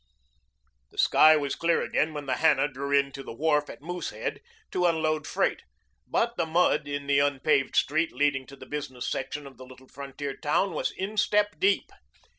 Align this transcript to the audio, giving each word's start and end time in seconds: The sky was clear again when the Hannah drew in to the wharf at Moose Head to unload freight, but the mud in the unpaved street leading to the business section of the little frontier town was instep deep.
The 0.89 0.97
sky 0.97 1.37
was 1.37 1.53
clear 1.53 1.83
again 1.83 2.11
when 2.15 2.25
the 2.25 2.37
Hannah 2.37 2.67
drew 2.67 2.91
in 2.91 3.11
to 3.11 3.21
the 3.21 3.35
wharf 3.35 3.69
at 3.69 3.83
Moose 3.83 4.09
Head 4.09 4.41
to 4.71 4.87
unload 4.87 5.27
freight, 5.27 5.61
but 6.07 6.37
the 6.37 6.45
mud 6.47 6.87
in 6.87 7.05
the 7.05 7.19
unpaved 7.19 7.75
street 7.75 8.11
leading 8.11 8.47
to 8.47 8.55
the 8.55 8.65
business 8.65 9.07
section 9.07 9.45
of 9.45 9.57
the 9.57 9.63
little 9.67 9.87
frontier 9.87 10.35
town 10.35 10.71
was 10.73 10.89
instep 10.97 11.59
deep. 11.59 11.91